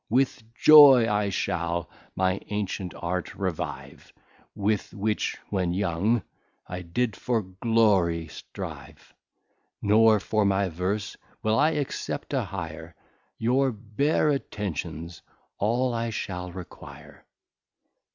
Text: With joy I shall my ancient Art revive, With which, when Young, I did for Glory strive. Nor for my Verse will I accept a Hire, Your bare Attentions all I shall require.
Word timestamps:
With 0.09 0.51
joy 0.55 1.07
I 1.07 1.29
shall 1.29 1.87
my 2.15 2.39
ancient 2.49 2.95
Art 2.97 3.35
revive, 3.35 4.11
With 4.55 4.95
which, 4.95 5.37
when 5.51 5.73
Young, 5.75 6.23
I 6.65 6.81
did 6.81 7.15
for 7.15 7.43
Glory 7.43 8.27
strive. 8.27 9.13
Nor 9.79 10.19
for 10.19 10.43
my 10.43 10.69
Verse 10.69 11.17
will 11.43 11.59
I 11.59 11.73
accept 11.73 12.33
a 12.33 12.41
Hire, 12.45 12.95
Your 13.37 13.71
bare 13.71 14.29
Attentions 14.29 15.21
all 15.59 15.93
I 15.93 16.09
shall 16.09 16.51
require. 16.51 17.23